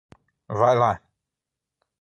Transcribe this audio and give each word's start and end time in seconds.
Vai 0.59 0.73
lá 0.75 0.93